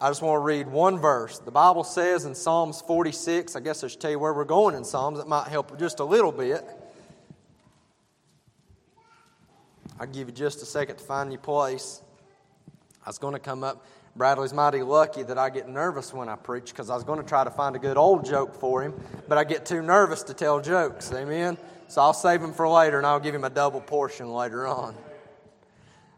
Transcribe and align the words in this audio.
I 0.00 0.10
just 0.10 0.22
want 0.22 0.36
to 0.36 0.44
read 0.44 0.66
one 0.66 0.98
verse. 0.98 1.38
The 1.38 1.50
Bible 1.50 1.84
says 1.84 2.24
in 2.24 2.34
Psalms 2.34 2.82
46, 2.82 3.56
I 3.56 3.60
guess 3.60 3.84
I 3.84 3.86
should 3.86 4.00
tell 4.00 4.10
you 4.10 4.18
where 4.18 4.34
we're 4.34 4.44
going 4.44 4.74
in 4.74 4.84
Psalms, 4.84 5.18
it 5.18 5.28
might 5.28 5.48
help 5.48 5.78
just 5.78 6.00
a 6.00 6.04
little 6.04 6.32
bit. 6.32 6.64
I'll 10.00 10.06
give 10.06 10.28
you 10.28 10.34
just 10.34 10.60
a 10.62 10.66
second 10.66 10.96
to 10.96 11.04
find 11.04 11.30
your 11.30 11.40
place. 11.40 12.02
I 13.04 13.08
was 13.08 13.18
going 13.18 13.34
to 13.34 13.40
come 13.40 13.62
up. 13.62 13.86
Bradley's 14.16 14.52
mighty 14.52 14.82
lucky 14.82 15.22
that 15.24 15.38
I 15.38 15.50
get 15.50 15.68
nervous 15.68 16.12
when 16.12 16.28
I 16.28 16.36
preach 16.36 16.66
because 16.66 16.90
I 16.90 16.94
was 16.94 17.04
going 17.04 17.20
to 17.20 17.26
try 17.26 17.44
to 17.44 17.50
find 17.50 17.74
a 17.74 17.78
good 17.78 17.96
old 17.96 18.24
joke 18.24 18.54
for 18.54 18.82
him, 18.82 18.94
but 19.28 19.38
I 19.38 19.44
get 19.44 19.66
too 19.66 19.82
nervous 19.82 20.22
to 20.24 20.34
tell 20.34 20.60
jokes. 20.60 21.12
Amen? 21.12 21.56
So 21.88 22.00
I'll 22.00 22.12
save 22.12 22.42
him 22.42 22.52
for 22.52 22.68
later 22.68 22.98
and 22.98 23.06
I'll 23.06 23.20
give 23.20 23.34
him 23.34 23.44
a 23.44 23.50
double 23.50 23.80
portion 23.80 24.32
later 24.32 24.66
on. 24.66 24.94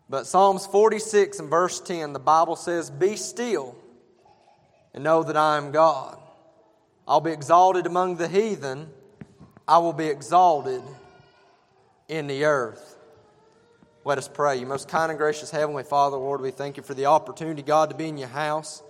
But 0.09 0.27
Psalms 0.27 0.67
46 0.67 1.41
and 1.41 1.51
verse 1.51 1.81
10, 1.81 2.13
the 2.13 2.19
Bible 2.21 2.57
says, 2.57 2.91
Be 2.91 3.17
still 3.17 3.77
and 4.95 5.03
know 5.03 5.23
that 5.25 5.37
I 5.37 5.57
am 5.57 5.73
God. 5.73 6.19
I'll 7.09 7.21
be 7.21 7.33
exalted 7.33 7.87
among 7.87 8.17
the 8.17 8.29
heathen, 8.29 8.89
I 9.67 9.79
will 9.79 9.93
be 9.93 10.07
exalted 10.07 10.83
in 12.09 12.27
the 12.27 12.45
earth. 12.45 12.97
Let 14.05 14.19
us 14.19 14.29
pray. 14.29 14.59
You 14.59 14.67
most 14.67 14.89
kind 14.89 15.11
and 15.11 15.19
gracious 15.19 15.51
Heavenly 15.51 15.83
Father, 15.83 16.17
Lord, 16.17 16.41
we 16.41 16.53
thank 16.53 16.77
you 16.77 16.85
for 16.85 16.95
the 16.95 17.07
opportunity, 17.07 17.63
God, 17.63 17.91
to 17.91 17.97
be 17.97 18.09
in 18.09 18.17
your 18.17 18.29
house. 18.29 18.83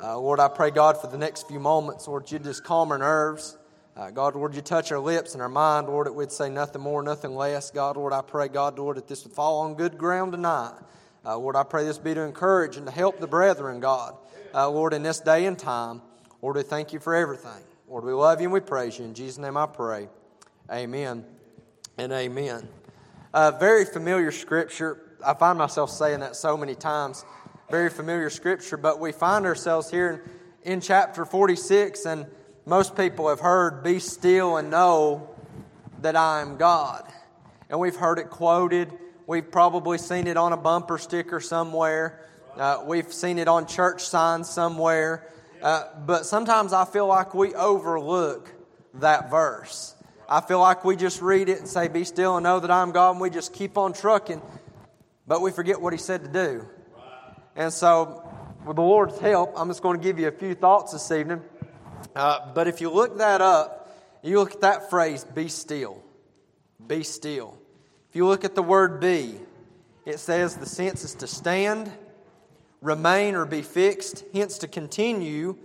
Uh, 0.00 0.18
Lord, 0.18 0.38
I 0.38 0.46
pray, 0.46 0.70
God, 0.70 1.00
for 1.00 1.08
the 1.08 1.18
next 1.18 1.48
few 1.48 1.58
moments, 1.58 2.06
Lord, 2.06 2.30
you 2.30 2.38
just 2.38 2.62
calm 2.62 2.92
our 2.92 2.98
nerves. 2.98 3.56
Uh, 3.96 4.10
God, 4.10 4.36
Lord, 4.36 4.54
you 4.54 4.60
touch 4.60 4.92
our 4.92 4.98
lips 4.98 5.32
and 5.32 5.40
our 5.40 5.48
mind, 5.48 5.88
Lord, 5.88 6.06
that 6.06 6.12
we'd 6.12 6.30
say 6.30 6.50
nothing 6.50 6.82
more, 6.82 7.02
nothing 7.02 7.34
less. 7.34 7.70
God, 7.70 7.96
Lord, 7.96 8.12
I 8.12 8.20
pray, 8.20 8.48
God, 8.48 8.78
Lord, 8.78 8.98
that 8.98 9.08
this 9.08 9.24
would 9.24 9.32
fall 9.32 9.60
on 9.60 9.74
good 9.74 9.96
ground 9.96 10.32
tonight. 10.32 10.74
Uh, 11.24 11.38
Lord, 11.38 11.56
I 11.56 11.62
pray 11.62 11.84
this 11.84 11.96
be 11.96 12.12
to 12.12 12.20
encourage 12.20 12.76
and 12.76 12.84
to 12.84 12.92
help 12.92 13.18
the 13.20 13.26
brethren, 13.26 13.80
God. 13.80 14.14
Uh, 14.52 14.68
Lord, 14.68 14.92
in 14.92 15.02
this 15.02 15.20
day 15.20 15.46
and 15.46 15.58
time, 15.58 16.02
Lord, 16.42 16.56
we 16.56 16.62
thank 16.62 16.92
you 16.92 16.98
for 16.98 17.14
everything. 17.14 17.64
Lord, 17.88 18.04
we 18.04 18.12
love 18.12 18.38
you 18.40 18.48
and 18.48 18.52
we 18.52 18.60
praise 18.60 18.98
you. 18.98 19.06
In 19.06 19.14
Jesus' 19.14 19.38
name 19.38 19.56
I 19.56 19.64
pray. 19.64 20.08
Amen 20.70 21.24
and 21.96 22.12
amen. 22.12 22.68
Uh, 23.32 23.52
very 23.52 23.86
familiar 23.86 24.30
scripture. 24.30 25.16
I 25.24 25.32
find 25.32 25.58
myself 25.58 25.88
saying 25.90 26.20
that 26.20 26.36
so 26.36 26.56
many 26.58 26.74
times. 26.74 27.24
Very 27.70 27.88
familiar 27.88 28.28
scripture, 28.28 28.76
but 28.76 29.00
we 29.00 29.10
find 29.10 29.46
ourselves 29.46 29.90
here 29.90 30.22
in, 30.64 30.74
in 30.74 30.80
chapter 30.82 31.24
46 31.24 32.04
and 32.04 32.26
most 32.66 32.96
people 32.96 33.28
have 33.28 33.40
heard, 33.40 33.84
Be 33.84 34.00
still 34.00 34.56
and 34.56 34.70
know 34.70 35.30
that 36.02 36.16
I 36.16 36.42
am 36.42 36.56
God. 36.56 37.04
And 37.70 37.78
we've 37.78 37.96
heard 37.96 38.18
it 38.18 38.28
quoted. 38.28 38.92
We've 39.26 39.48
probably 39.48 39.98
seen 39.98 40.26
it 40.26 40.36
on 40.36 40.52
a 40.52 40.56
bumper 40.56 40.98
sticker 40.98 41.40
somewhere. 41.40 42.20
Uh, 42.56 42.82
we've 42.84 43.12
seen 43.12 43.38
it 43.38 43.48
on 43.48 43.66
church 43.66 44.02
signs 44.02 44.50
somewhere. 44.50 45.28
Uh, 45.62 45.84
but 46.04 46.26
sometimes 46.26 46.72
I 46.72 46.84
feel 46.84 47.06
like 47.06 47.34
we 47.34 47.54
overlook 47.54 48.52
that 48.94 49.30
verse. 49.30 49.94
I 50.28 50.40
feel 50.40 50.58
like 50.58 50.84
we 50.84 50.96
just 50.96 51.22
read 51.22 51.48
it 51.48 51.60
and 51.60 51.68
say, 51.68 51.86
Be 51.86 52.02
still 52.02 52.36
and 52.36 52.44
know 52.44 52.58
that 52.58 52.70
I'm 52.70 52.90
God, 52.90 53.12
and 53.12 53.20
we 53.20 53.30
just 53.30 53.52
keep 53.52 53.78
on 53.78 53.92
trucking, 53.92 54.42
but 55.26 55.40
we 55.40 55.52
forget 55.52 55.80
what 55.80 55.92
He 55.92 55.98
said 56.00 56.24
to 56.24 56.28
do. 56.28 56.66
And 57.54 57.72
so, 57.72 58.28
with 58.66 58.76
the 58.76 58.82
Lord's 58.82 59.18
help, 59.20 59.52
I'm 59.56 59.68
just 59.68 59.82
going 59.82 59.98
to 59.98 60.02
give 60.02 60.18
you 60.18 60.26
a 60.26 60.32
few 60.32 60.54
thoughts 60.54 60.92
this 60.92 61.10
evening. 61.12 61.42
Uh, 62.14 62.52
but 62.54 62.68
if 62.68 62.80
you 62.80 62.90
look 62.90 63.18
that 63.18 63.40
up, 63.40 63.82
you 64.22 64.38
look 64.38 64.54
at 64.54 64.60
that 64.62 64.90
phrase, 64.90 65.24
be 65.24 65.48
still. 65.48 66.02
Be 66.86 67.02
still. 67.02 67.58
If 68.10 68.16
you 68.16 68.26
look 68.26 68.44
at 68.44 68.54
the 68.54 68.62
word 68.62 69.00
be, 69.00 69.38
it 70.04 70.18
says 70.18 70.56
the 70.56 70.66
sense 70.66 71.04
is 71.04 71.14
to 71.16 71.26
stand, 71.26 71.92
remain, 72.80 73.34
or 73.34 73.44
be 73.44 73.62
fixed, 73.62 74.24
hence 74.32 74.58
to 74.58 74.68
continue, 74.68 75.56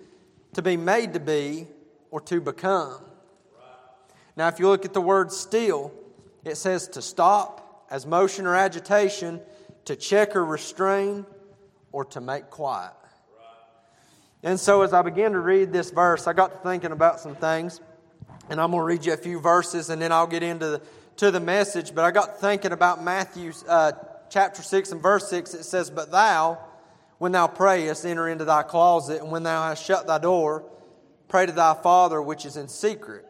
to 0.54 0.62
be 0.62 0.78
made 0.78 1.14
to 1.14 1.20
be, 1.20 1.68
or 2.10 2.22
to 2.22 2.42
become. 2.42 3.02
Now, 4.36 4.48
if 4.48 4.60
you 4.60 4.68
look 4.68 4.86
at 4.86 4.94
the 4.94 5.02
word 5.02 5.32
still, 5.32 5.94
it 6.44 6.56
says 6.56 6.88
to 6.90 7.02
stop 7.02 7.86
as 7.90 8.06
motion 8.06 8.46
or 8.46 8.56
agitation, 8.56 9.42
to 9.86 9.96
check 9.96 10.36
or 10.36 10.46
restrain, 10.46 11.26
or 11.92 12.06
to 12.06 12.22
make 12.22 12.50
quiet. 12.50 12.94
And 14.44 14.60
so, 14.60 14.82
as 14.82 14.92
I 14.92 15.04
began 15.04 15.34
to 15.34 15.40
read 15.40 15.72
this 15.72 15.92
verse, 15.92 16.26
I 16.26 16.34
got 16.34 16.52
to 16.52 16.58
thinking 16.68 16.92
about 16.92 17.20
some 17.20 17.36
things. 17.36 17.80
And 18.50 18.60
I'm 18.60 18.72
going 18.72 18.82
to 18.82 18.86
read 18.86 19.06
you 19.06 19.14
a 19.14 19.18
few 19.18 19.40
verses 19.40 19.90
and 19.90 20.02
then 20.02 20.12
I'll 20.12 20.28
get 20.28 20.44
into 20.44 20.66
the, 20.66 20.82
to 21.18 21.32
the 21.32 21.40
message. 21.40 21.94
But 21.94 22.06
I 22.06 22.12
got 22.12 22.40
thinking 22.40 22.72
about 22.72 23.04
Matthew 23.04 23.54
uh, 23.68 23.92
chapter 24.30 24.64
6 24.64 24.92
and 24.92 25.02
verse 25.02 25.30
6. 25.30 25.54
It 25.54 25.64
says, 25.64 25.92
But 25.92 26.12
thou, 26.12 26.60
when 27.20 27.32
thou 27.32 27.48
prayest, 27.48 28.04
enter 28.04 28.28
into 28.28 28.44
thy 28.44 28.64
closet, 28.64 29.22
and 29.22 29.32
when 29.32 29.44
thou 29.44 29.64
hast 29.64 29.86
shut 29.86 30.08
thy 30.08 30.18
door, 30.18 30.66
pray 31.28 31.46
to 31.46 31.52
thy 31.52 31.76
Father 31.76 32.22
which 32.22 32.46
is 32.46 32.58
in 32.58 32.68
secret. 32.68 33.26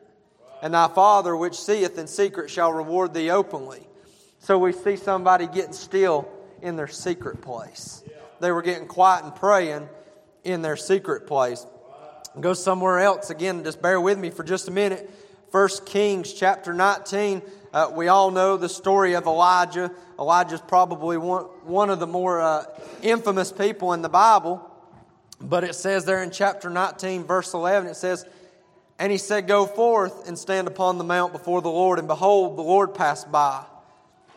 And 0.62 0.74
thy 0.74 0.88
Father 0.88 1.36
which 1.36 1.60
seeth 1.60 1.98
in 1.98 2.08
secret 2.08 2.50
shall 2.50 2.72
reward 2.72 3.14
thee 3.14 3.32
openly. 3.32 3.88
So 4.40 4.58
we 4.58 4.72
see 4.72 4.96
somebody 4.96 5.46
getting 5.46 5.74
still 5.74 6.28
in 6.62 6.78
their 6.78 6.88
secret 6.88 7.42
place. 7.42 8.02
They 8.40 8.52
were 8.52 8.62
getting 8.62 8.88
quiet 8.88 9.26
and 9.26 9.36
praying 9.36 9.90
in 10.44 10.62
their 10.62 10.78
secret 10.78 11.28
place. 11.28 11.66
Go 12.40 12.54
somewhere 12.54 13.00
else 13.00 13.30
again, 13.30 13.64
just 13.64 13.82
bear 13.82 14.00
with 14.00 14.18
me 14.18 14.30
for 14.30 14.44
just 14.44 14.68
a 14.68 14.72
minute. 14.72 15.10
First 15.52 15.86
Kings 15.86 16.34
chapter 16.34 16.74
19. 16.74 17.42
Uh, 17.74 17.92
we 17.94 18.08
all 18.08 18.32
know 18.32 18.56
the 18.56 18.70
story 18.70 19.16
of 19.16 19.26
Elijah. 19.26 19.92
Elijah 20.18 20.56
is 20.56 20.62
probably 20.62 21.18
one, 21.18 21.44
one 21.66 21.90
of 21.90 22.00
the 22.00 22.08
more 22.08 22.40
uh, 22.40 22.64
infamous 23.02 23.52
people 23.52 23.92
in 23.94 24.02
the 24.02 24.10
Bible. 24.10 24.66
But 25.42 25.64
it 25.64 25.76
says 25.76 26.06
there 26.06 26.24
in 26.24 26.32
chapter 26.32 26.70
19, 26.70 27.24
verse 27.26 27.54
11, 27.54 27.90
it 27.90 27.96
says, 27.96 28.26
And 28.98 29.12
he 29.12 29.18
said, 29.18 29.48
Go 29.48 29.66
forth 29.66 30.28
and 30.28 30.38
stand 30.38 30.68
upon 30.68 30.98
the 30.98 31.04
mount 31.04 31.34
before 31.34 31.62
the 31.62 31.70
Lord. 31.70 32.00
And 32.00 32.08
behold, 32.08 32.58
the 32.58 32.62
Lord 32.62 32.94
passed 32.94 33.32
by. 33.32 33.66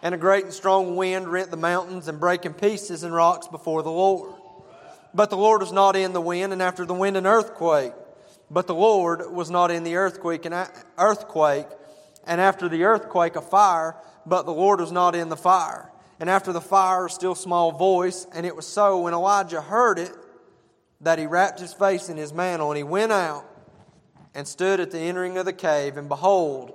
And 0.03 0.15
a 0.15 0.19
great 0.19 0.45
and 0.45 0.53
strong 0.53 0.97
wind 0.97 1.29
rent 1.29 1.51
the 1.51 1.57
mountains 1.57 2.09
and 2.09 2.19
brake 2.19 2.45
in 2.45 2.55
pieces 2.55 3.05
and 3.05 3.15
rocks 3.15 3.47
before 3.49 3.83
the 3.83 3.91
Lord. 3.91 4.34
But 5.15 5.31
the 5.31 5.37
Lord 5.37 5.61
was 5.61 5.73
not 5.73 5.95
in 5.95 6.13
the 6.13 6.21
wind, 6.21 6.53
and 6.53 6.61
after 6.61 6.85
the 6.85 6.95
wind, 6.95 7.17
an 7.17 7.27
earthquake. 7.27 7.93
But 8.51 8.67
the 8.67 8.75
Lord 8.75 9.31
was 9.31 9.49
not 9.49 9.71
in 9.71 9.85
the 9.85 9.97
earthquake, 9.97 10.45
and 10.45 10.69
earthquake, 10.99 11.67
and 12.27 12.41
after 12.41 12.69
the 12.69 12.85
earthquake, 12.85 13.37
a 13.37 13.41
fire. 13.41 13.97
But 14.27 14.45
the 14.45 14.53
Lord 14.53 14.81
was 14.81 14.91
not 14.91 15.15
in 15.15 15.29
the 15.29 15.37
fire. 15.37 15.91
And 16.19 16.31
after 16.31 16.53
the 16.53 16.61
fire, 16.61 17.07
a 17.07 17.11
still 17.11 17.35
small 17.35 17.73
voice. 17.73 18.27
And 18.33 18.47
it 18.47 18.57
was 18.57 18.67
so 18.67 19.03
when 19.03 19.13
Elijah 19.13 19.61
heard 19.61 19.99
it 19.99 20.13
that 21.01 21.19
he 21.19 21.27
wrapped 21.27 21.61
his 21.61 21.75
face 21.75 22.09
in 22.09 22.17
his 22.17 22.33
mantle, 22.33 22.71
and 22.71 22.77
he 22.77 22.83
went 22.83 23.13
out 23.13 23.45
and 24.35 24.49
stood 24.49 24.81
at 24.81 24.91
the 24.91 24.99
entering 24.99 25.39
of 25.39 25.45
the 25.45 25.53
cave. 25.53 25.97
And 25.97 26.09
behold, 26.09 26.75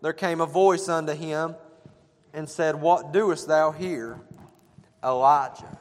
there 0.00 0.12
came 0.12 0.40
a 0.40 0.46
voice 0.46 0.88
unto 0.88 1.12
him 1.12 1.56
and 2.32 2.48
said, 2.48 2.80
What 2.80 3.12
doest 3.12 3.48
thou 3.48 3.72
here, 3.72 4.20
Elijah? 5.02 5.78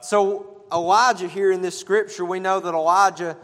So 0.00 0.57
Elijah 0.72 1.28
here 1.28 1.50
in 1.50 1.62
this 1.62 1.78
scripture, 1.78 2.24
we 2.24 2.40
know 2.40 2.60
that 2.60 2.74
Elijah, 2.74 3.36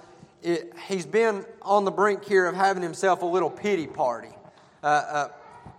it, 0.43 0.73
he's 0.89 1.07
been 1.07 1.45
on 1.63 1.85
the 1.85 1.91
brink 1.91 2.25
here 2.25 2.47
of 2.47 2.55
having 2.55 2.83
himself 2.83 3.23
a 3.23 3.27
little 3.27 3.51
pity 3.51 3.87
party, 3.87 4.31
uh, 4.83 4.87
uh, 4.87 5.29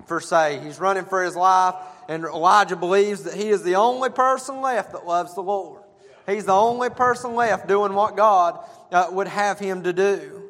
for 0.06 0.20
say. 0.20 0.60
He's 0.64 0.80
running 0.80 1.06
for 1.06 1.24
his 1.24 1.36
life, 1.36 1.76
and 2.08 2.24
Elijah 2.24 2.76
believes 2.76 3.24
that 3.24 3.36
he 3.36 3.50
is 3.50 3.64
the 3.64 3.76
only 3.76 4.10
person 4.10 4.62
left 4.62 4.94
that 4.94 5.06
loves 5.06 5.36
the 5.36 5.44
Lord. 5.44 5.82
He's 6.26 6.46
the 6.46 6.54
only 6.54 6.90
person 6.90 7.36
left 7.36 7.68
doing 7.68 7.94
what 7.94 8.16
God 8.16 8.60
uh, 8.92 9.08
would 9.12 9.28
have 9.28 9.60
him 9.60 9.84
to 9.84 9.94
do. 9.94 10.42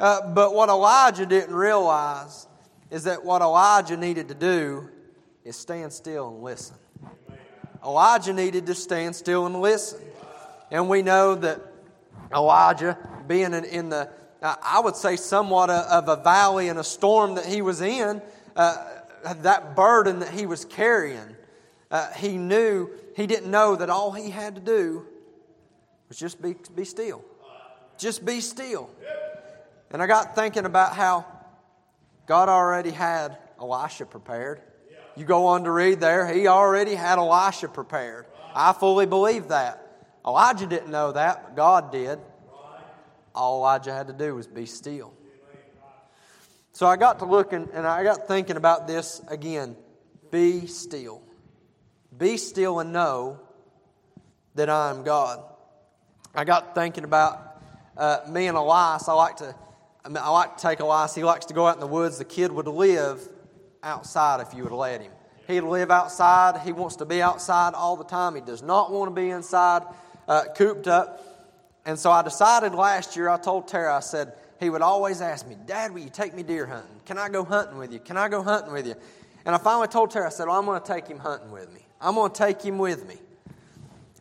Uh, 0.00 0.32
but 0.32 0.54
what 0.54 0.68
Elijah 0.68 1.26
didn't 1.26 1.54
realize 1.54 2.48
is 2.90 3.04
that 3.04 3.24
what 3.24 3.42
Elijah 3.42 3.96
needed 3.96 4.28
to 4.28 4.34
do 4.34 4.88
is 5.44 5.56
stand 5.56 5.92
still 5.92 6.28
and 6.28 6.42
listen. 6.42 6.76
Elijah 7.84 8.32
needed 8.32 8.66
to 8.66 8.74
stand 8.74 9.16
still 9.16 9.46
and 9.46 9.60
listen. 9.60 10.00
And 10.70 10.88
we 10.88 11.02
know 11.02 11.34
that 11.34 11.60
Elijah, 12.32 12.96
being 13.26 13.54
in, 13.54 13.88
the, 13.88 14.08
I 14.42 14.80
would 14.82 14.96
say, 14.96 15.16
somewhat 15.16 15.70
of 15.70 16.08
a 16.08 16.16
valley 16.16 16.68
and 16.68 16.78
a 16.78 16.84
storm 16.84 17.34
that 17.34 17.46
he 17.46 17.62
was 17.62 17.80
in, 17.80 18.22
uh, 18.56 18.76
that 19.42 19.74
burden 19.74 20.20
that 20.20 20.30
he 20.30 20.46
was 20.46 20.64
carrying, 20.64 21.36
uh, 21.90 22.10
he 22.12 22.36
knew, 22.36 22.90
he 23.16 23.26
didn't 23.26 23.50
know 23.50 23.76
that 23.76 23.90
all 23.90 24.12
he 24.12 24.30
had 24.30 24.54
to 24.54 24.60
do 24.60 25.06
was 26.08 26.18
just 26.18 26.40
be, 26.40 26.56
be 26.74 26.84
still. 26.84 27.24
Just 27.98 28.24
be 28.24 28.40
still. 28.40 28.90
And 29.90 30.00
I 30.00 30.06
got 30.06 30.34
thinking 30.34 30.64
about 30.64 30.94
how 30.94 31.26
God 32.26 32.48
already 32.48 32.90
had 32.90 33.38
Elisha 33.60 34.06
prepared. 34.06 34.62
You 35.16 35.24
go 35.24 35.46
on 35.46 35.64
to 35.64 35.70
read 35.70 36.00
there, 36.00 36.32
he 36.32 36.46
already 36.46 36.94
had 36.94 37.18
Elisha 37.18 37.68
prepared. 37.68 38.26
I 38.54 38.72
fully 38.72 39.06
believe 39.06 39.48
that. 39.48 39.86
Elijah 40.26 40.66
didn't 40.66 40.90
know 40.90 41.12
that, 41.12 41.42
but 41.44 41.56
God 41.56 41.92
did. 41.92 42.18
All 43.34 43.58
Elijah 43.58 43.92
had 43.92 44.08
to 44.08 44.12
do 44.12 44.34
was 44.34 44.46
be 44.46 44.66
still. 44.66 45.14
So 46.72 46.86
I 46.86 46.96
got 46.96 47.18
to 47.20 47.24
looking 47.24 47.68
and 47.72 47.86
I 47.86 48.02
got 48.02 48.26
thinking 48.26 48.56
about 48.56 48.86
this 48.86 49.20
again. 49.28 49.76
Be 50.30 50.66
still. 50.66 51.22
Be 52.16 52.36
still 52.36 52.80
and 52.80 52.92
know 52.92 53.40
that 54.54 54.68
I 54.68 54.90
am 54.90 55.02
God. 55.02 55.42
I 56.34 56.44
got 56.44 56.74
thinking 56.74 57.04
about 57.04 57.60
uh, 57.96 58.20
me 58.28 58.46
and 58.46 58.56
Elias. 58.56 59.08
I 59.08 59.12
like 59.12 59.36
to, 59.36 59.54
I, 60.04 60.08
mean, 60.08 60.18
I 60.18 60.28
like 60.30 60.56
to 60.56 60.62
take 60.62 60.80
Elias. 60.80 61.14
He 61.14 61.24
likes 61.24 61.46
to 61.46 61.54
go 61.54 61.66
out 61.66 61.74
in 61.74 61.80
the 61.80 61.86
woods. 61.86 62.18
The 62.18 62.24
kid 62.24 62.52
would 62.52 62.66
live 62.66 63.28
outside 63.82 64.40
if 64.40 64.54
you 64.54 64.64
would 64.64 64.72
let 64.72 65.00
him. 65.00 65.12
He'd 65.46 65.62
live 65.62 65.90
outside. 65.90 66.60
He 66.60 66.72
wants 66.72 66.96
to 66.96 67.04
be 67.04 67.20
outside 67.20 67.74
all 67.74 67.96
the 67.96 68.04
time. 68.04 68.34
He 68.34 68.40
does 68.40 68.62
not 68.62 68.92
want 68.92 69.10
to 69.10 69.20
be 69.20 69.30
inside, 69.30 69.82
uh, 70.28 70.44
cooped 70.56 70.86
up. 70.86 71.24
And 71.84 71.98
so 71.98 72.10
I 72.10 72.22
decided 72.22 72.74
last 72.74 73.16
year, 73.16 73.28
I 73.28 73.38
told 73.38 73.66
Tara, 73.66 73.96
I 73.96 74.00
said, 74.00 74.34
he 74.60 74.70
would 74.70 74.82
always 74.82 75.20
ask 75.20 75.48
me, 75.48 75.56
Dad, 75.66 75.92
will 75.92 76.00
you 76.00 76.10
take 76.10 76.34
me 76.34 76.42
deer 76.42 76.66
hunting? 76.66 77.00
Can 77.06 77.18
I 77.18 77.28
go 77.28 77.44
hunting 77.44 77.78
with 77.78 77.92
you? 77.92 77.98
Can 77.98 78.16
I 78.16 78.28
go 78.28 78.42
hunting 78.42 78.72
with 78.72 78.86
you? 78.86 78.94
And 79.44 79.54
I 79.54 79.58
finally 79.58 79.88
told 79.88 80.10
Tara, 80.10 80.26
I 80.26 80.30
said, 80.30 80.46
well, 80.46 80.58
I'm 80.58 80.66
going 80.66 80.80
to 80.80 80.86
take 80.86 81.08
him 81.08 81.18
hunting 81.18 81.50
with 81.50 81.72
me. 81.72 81.80
I'm 82.00 82.14
going 82.14 82.30
to 82.30 82.38
take 82.38 82.62
him 82.62 82.78
with 82.78 83.08
me. 83.08 83.16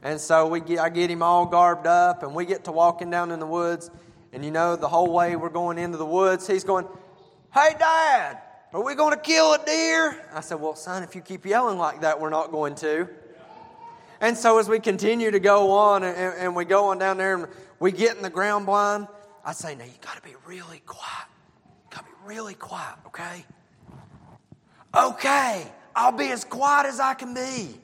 And 0.01 0.19
so 0.19 0.47
we 0.47 0.61
get, 0.61 0.79
I 0.79 0.89
get 0.89 1.11
him 1.11 1.21
all 1.21 1.45
garbed 1.45 1.85
up, 1.85 2.23
and 2.23 2.33
we 2.33 2.45
get 2.45 2.63
to 2.63 2.71
walking 2.71 3.09
down 3.09 3.31
in 3.31 3.39
the 3.39 3.45
woods. 3.45 3.91
And 4.31 4.45
you 4.45 4.51
know, 4.51 4.75
the 4.75 4.87
whole 4.87 5.11
way 5.11 5.35
we're 5.35 5.49
going 5.49 5.77
into 5.77 5.97
the 5.97 6.05
woods, 6.05 6.47
he's 6.47 6.63
going, 6.63 6.87
Hey, 7.53 7.75
Dad, 7.77 8.39
are 8.73 8.83
we 8.83 8.95
going 8.95 9.13
to 9.13 9.19
kill 9.19 9.53
a 9.53 9.65
deer? 9.65 10.25
I 10.33 10.41
said, 10.41 10.59
Well, 10.59 10.75
son, 10.75 11.03
if 11.03 11.15
you 11.15 11.21
keep 11.21 11.45
yelling 11.45 11.77
like 11.77 12.01
that, 12.01 12.19
we're 12.19 12.29
not 12.29 12.51
going 12.51 12.75
to. 12.75 13.09
And 14.21 14.37
so 14.37 14.59
as 14.59 14.67
we 14.67 14.79
continue 14.79 15.31
to 15.31 15.39
go 15.39 15.71
on 15.71 16.03
and, 16.03 16.15
and 16.15 16.55
we 16.55 16.65
go 16.65 16.89
on 16.89 16.99
down 16.99 17.17
there 17.17 17.35
and 17.35 17.47
we 17.79 17.91
get 17.91 18.17
in 18.17 18.21
the 18.21 18.29
ground 18.29 18.65
blind, 18.65 19.07
I 19.43 19.53
say, 19.53 19.75
Now 19.75 19.85
you 19.85 19.91
got 20.01 20.17
to 20.17 20.21
be 20.21 20.35
really 20.45 20.81
quiet. 20.85 21.27
You 21.89 21.95
got 21.95 22.05
to 22.05 22.05
be 22.05 22.17
really 22.25 22.53
quiet, 22.53 22.95
okay? 23.07 23.45
Okay, 24.95 25.67
I'll 25.95 26.11
be 26.11 26.31
as 26.31 26.43
quiet 26.43 26.87
as 26.87 26.99
I 26.99 27.13
can 27.13 27.33
be. 27.33 27.79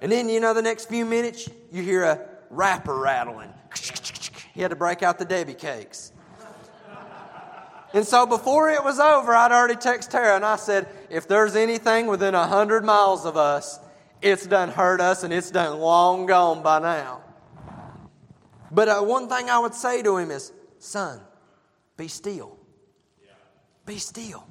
And 0.00 0.10
then, 0.10 0.28
you 0.28 0.40
know, 0.40 0.54
the 0.54 0.62
next 0.62 0.88
few 0.88 1.04
minutes, 1.04 1.48
you 1.72 1.82
hear 1.82 2.04
a 2.04 2.20
wrapper 2.50 2.96
rattling. 2.96 3.52
He 4.54 4.60
had 4.60 4.70
to 4.70 4.76
break 4.76 5.02
out 5.02 5.18
the 5.18 5.24
Debbie 5.24 5.54
cakes. 5.54 6.12
And 7.94 8.04
so 8.04 8.26
before 8.26 8.70
it 8.70 8.82
was 8.82 8.98
over, 8.98 9.32
I'd 9.32 9.52
already 9.52 9.76
texted 9.76 10.10
Tara 10.10 10.34
and 10.34 10.44
I 10.44 10.56
said, 10.56 10.88
if 11.10 11.28
there's 11.28 11.54
anything 11.54 12.08
within 12.08 12.34
a 12.34 12.44
hundred 12.44 12.84
miles 12.84 13.24
of 13.24 13.36
us, 13.36 13.78
it's 14.20 14.44
done 14.48 14.68
hurt 14.70 15.00
us 15.00 15.22
and 15.22 15.32
it's 15.32 15.52
done 15.52 15.78
long 15.78 16.26
gone 16.26 16.60
by 16.64 16.80
now. 16.80 17.22
But 18.72 18.88
uh, 18.88 19.02
one 19.02 19.28
thing 19.28 19.48
I 19.48 19.60
would 19.60 19.74
say 19.74 20.02
to 20.02 20.16
him 20.16 20.32
is, 20.32 20.52
son, 20.80 21.20
be 21.96 22.08
still. 22.08 22.58
Be 23.86 23.98
still. 23.98 24.44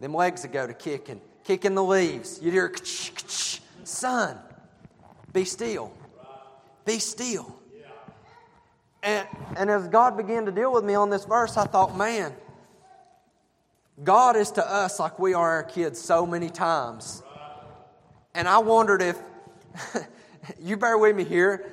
Them 0.00 0.12
legs 0.12 0.42
would 0.42 0.50
go 0.50 0.66
to 0.66 0.74
kicking, 0.74 1.20
kicking 1.44 1.76
the 1.76 1.84
leaves. 1.84 2.40
You'd 2.42 2.52
hear, 2.52 2.74
son, 3.84 4.38
be 5.32 5.44
still. 5.44 5.92
Be 6.84 6.98
still. 6.98 7.60
And, 9.04 9.28
and 9.56 9.70
as 9.70 9.86
God 9.86 10.16
began 10.16 10.46
to 10.46 10.50
deal 10.50 10.72
with 10.72 10.82
me 10.82 10.94
on 10.94 11.10
this 11.10 11.26
verse, 11.26 11.56
I 11.56 11.64
thought, 11.66 11.96
man, 11.96 12.34
God 14.02 14.36
is 14.36 14.50
to 14.52 14.66
us 14.66 15.00
like 15.00 15.18
we 15.18 15.34
are 15.34 15.52
our 15.52 15.62
kids 15.62 16.00
so 16.00 16.26
many 16.26 16.50
times. 16.50 17.22
And 18.34 18.46
I 18.46 18.58
wondered 18.58 19.02
if, 19.02 19.18
you 20.60 20.76
bear 20.76 20.98
with 20.98 21.16
me 21.16 21.24
here, 21.24 21.72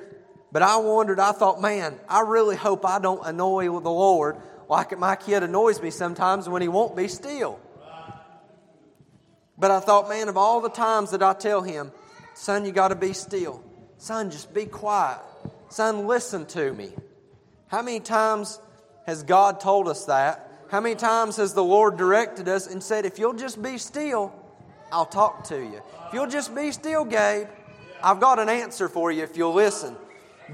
but 0.50 0.62
I 0.62 0.76
wondered, 0.76 1.20
I 1.20 1.32
thought, 1.32 1.60
man, 1.60 1.98
I 2.08 2.20
really 2.20 2.56
hope 2.56 2.86
I 2.86 2.98
don't 2.98 3.24
annoy 3.26 3.64
the 3.66 3.90
Lord 3.90 4.36
like 4.68 4.98
my 4.98 5.16
kid 5.16 5.42
annoys 5.42 5.82
me 5.82 5.90
sometimes 5.90 6.48
when 6.48 6.62
he 6.62 6.68
won't 6.68 6.96
be 6.96 7.08
still. 7.08 7.60
But 9.56 9.70
I 9.70 9.80
thought, 9.80 10.08
man, 10.08 10.28
of 10.28 10.36
all 10.36 10.60
the 10.60 10.70
times 10.70 11.12
that 11.12 11.22
I 11.22 11.32
tell 11.34 11.62
him, 11.62 11.92
Son, 12.34 12.64
you 12.64 12.72
got 12.72 12.88
to 12.88 12.96
be 12.96 13.12
still. 13.12 13.62
Son, 13.98 14.30
just 14.30 14.52
be 14.52 14.66
quiet. 14.66 15.20
Son, 15.68 16.06
listen 16.06 16.46
to 16.46 16.72
me. 16.72 16.92
How 17.68 17.82
many 17.82 18.00
times 18.00 18.58
has 19.06 19.22
God 19.22 19.60
told 19.60 19.86
us 19.86 20.06
that? 20.06 20.43
How 20.68 20.80
many 20.80 20.94
times 20.94 21.36
has 21.36 21.54
the 21.54 21.64
Lord 21.64 21.96
directed 21.96 22.48
us 22.48 22.66
and 22.66 22.82
said, 22.82 23.04
If 23.04 23.18
you'll 23.18 23.34
just 23.34 23.62
be 23.62 23.78
still, 23.78 24.32
I'll 24.90 25.06
talk 25.06 25.44
to 25.44 25.56
you. 25.56 25.80
If 26.08 26.14
you'll 26.14 26.26
just 26.26 26.54
be 26.54 26.72
still, 26.72 27.04
Gabe, 27.04 27.48
I've 28.02 28.20
got 28.20 28.38
an 28.38 28.48
answer 28.48 28.88
for 28.88 29.12
you 29.12 29.22
if 29.22 29.36
you'll 29.36 29.54
listen. 29.54 29.96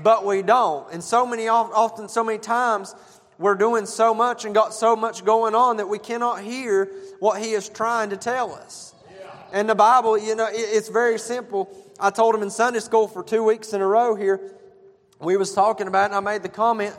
But 0.03 0.25
we 0.25 0.43
don't. 0.43 0.93
And 0.93 1.03
so 1.03 1.27
many, 1.27 1.49
often, 1.49 2.09
so 2.09 2.23
many 2.23 2.39
times, 2.39 2.95
we're 3.39 3.55
doing 3.55 3.87
so 3.87 4.15
much 4.15 4.45
and 4.45 4.55
got 4.55 4.75
so 4.75 4.95
much 4.95 5.25
going 5.25 5.55
on 5.55 5.79
that 5.79 5.89
we 5.89 5.99
cannot 5.99 6.43
hear 6.43 6.91
what 7.19 7.41
He 7.43 7.53
is 7.53 7.69
trying 7.69 8.11
to 8.11 8.17
tell 8.17 8.53
us. 8.53 8.95
And 9.53 9.69
the 9.69 9.75
Bible, 9.75 10.17
you 10.17 10.37
know, 10.37 10.47
it's 10.51 10.89
very 10.89 11.19
simple. 11.19 11.69
I 11.99 12.11
told 12.11 12.35
him 12.35 12.43
in 12.43 12.51
Sunday 12.51 12.79
school 12.79 13.09
for 13.09 13.23
two 13.23 13.43
weeks 13.43 13.73
in 13.73 13.81
a 13.81 13.87
row 13.87 14.15
here. 14.15 14.55
We 15.21 15.37
was 15.37 15.53
talking 15.53 15.87
about 15.89 16.05
it, 16.05 16.15
and 16.15 16.15
I 16.15 16.21
made 16.21 16.43
the 16.43 16.49
comment, 16.49 16.95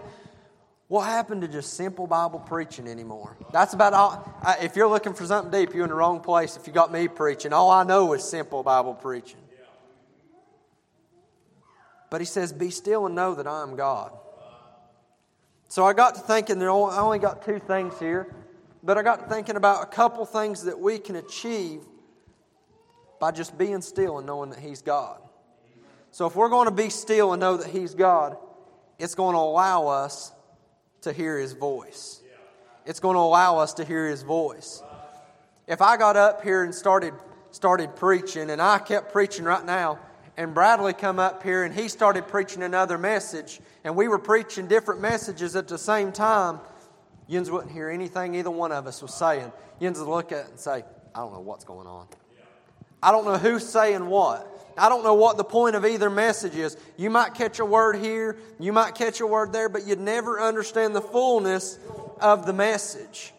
what 0.91 1.07
happened 1.07 1.41
to 1.41 1.47
just 1.47 1.75
simple 1.75 2.05
Bible 2.05 2.39
preaching 2.39 2.85
anymore? 2.85 3.37
That's 3.53 3.73
about 3.73 3.93
all. 3.93 4.43
If 4.61 4.75
you're 4.75 4.89
looking 4.89 5.13
for 5.13 5.25
something 5.25 5.49
deep, 5.49 5.73
you're 5.73 5.85
in 5.85 5.89
the 5.89 5.95
wrong 5.95 6.19
place. 6.19 6.57
If 6.57 6.67
you 6.67 6.73
got 6.73 6.91
me 6.91 7.07
preaching, 7.07 7.53
all 7.53 7.71
I 7.71 7.85
know 7.85 8.11
is 8.11 8.25
simple 8.25 8.61
Bible 8.61 8.93
preaching. 8.93 9.39
But 12.09 12.19
he 12.19 12.25
says, 12.25 12.51
Be 12.51 12.71
still 12.71 13.05
and 13.05 13.15
know 13.15 13.35
that 13.35 13.47
I 13.47 13.63
am 13.63 13.77
God. 13.77 14.11
So 15.69 15.85
I 15.85 15.93
got 15.93 16.15
to 16.15 16.21
thinking, 16.21 16.59
there, 16.59 16.69
I 16.69 16.99
only 16.99 17.19
got 17.19 17.45
two 17.45 17.59
things 17.59 17.97
here, 17.97 18.35
but 18.83 18.97
I 18.97 19.01
got 19.01 19.21
to 19.21 19.33
thinking 19.33 19.55
about 19.55 19.83
a 19.83 19.85
couple 19.85 20.25
things 20.25 20.65
that 20.65 20.77
we 20.77 20.99
can 20.99 21.15
achieve 21.15 21.83
by 23.17 23.31
just 23.31 23.57
being 23.57 23.81
still 23.81 24.17
and 24.17 24.27
knowing 24.27 24.49
that 24.49 24.59
He's 24.59 24.81
God. 24.81 25.21
So 26.11 26.25
if 26.25 26.35
we're 26.35 26.49
going 26.49 26.67
to 26.67 26.75
be 26.75 26.89
still 26.89 27.31
and 27.31 27.39
know 27.39 27.55
that 27.55 27.67
He's 27.67 27.95
God, 27.95 28.35
it's 28.99 29.15
going 29.15 29.35
to 29.35 29.39
allow 29.39 29.87
us 29.87 30.33
to 31.01 31.13
hear 31.13 31.37
His 31.37 31.53
voice. 31.53 32.21
It's 32.85 32.99
going 32.99 33.15
to 33.15 33.21
allow 33.21 33.57
us 33.57 33.73
to 33.75 33.85
hear 33.85 34.07
His 34.07 34.23
voice. 34.23 34.81
If 35.67 35.81
I 35.81 35.97
got 35.97 36.17
up 36.17 36.43
here 36.43 36.63
and 36.63 36.73
started 36.73 37.13
started 37.51 37.95
preaching, 37.95 38.49
and 38.49 38.61
I 38.61 38.79
kept 38.79 39.11
preaching 39.11 39.45
right 39.45 39.63
now, 39.63 39.99
and 40.37 40.53
Bradley 40.53 40.93
come 40.93 41.19
up 41.19 41.43
here 41.43 41.63
and 41.63 41.75
he 41.75 41.87
started 41.87 42.27
preaching 42.27 42.63
another 42.63 42.97
message, 42.97 43.59
and 43.83 43.95
we 43.95 44.07
were 44.07 44.19
preaching 44.19 44.67
different 44.67 45.01
messages 45.01 45.55
at 45.55 45.67
the 45.67 45.77
same 45.77 46.11
time, 46.11 46.59
Yins 47.27 47.51
wouldn't 47.51 47.71
hear 47.71 47.89
anything 47.89 48.35
either 48.35 48.51
one 48.51 48.71
of 48.71 48.87
us 48.87 49.01
was 49.01 49.13
saying. 49.13 49.51
Yins 49.79 49.99
would 49.99 50.07
look 50.07 50.31
at 50.31 50.45
it 50.45 50.49
and 50.49 50.59
say, 50.59 50.83
I 51.13 51.19
don't 51.19 51.33
know 51.33 51.39
what's 51.39 51.65
going 51.65 51.87
on. 51.87 52.07
I 53.03 53.11
don't 53.11 53.25
know 53.25 53.37
who's 53.37 53.67
saying 53.67 54.05
what. 54.05 54.47
I 54.77 54.89
don't 54.89 55.03
know 55.03 55.13
what 55.13 55.37
the 55.37 55.43
point 55.43 55.75
of 55.75 55.85
either 55.85 56.09
message 56.09 56.55
is. 56.55 56.77
You 56.97 57.09
might 57.09 57.33
catch 57.33 57.59
a 57.59 57.65
word 57.65 57.97
here, 57.97 58.37
you 58.59 58.73
might 58.73 58.95
catch 58.95 59.19
a 59.19 59.27
word 59.27 59.53
there, 59.53 59.69
but 59.69 59.85
you'd 59.85 59.99
never 59.99 60.39
understand 60.39 60.95
the 60.95 61.01
fullness 61.01 61.77
of 62.19 62.45
the 62.45 62.53
message. 62.53 63.33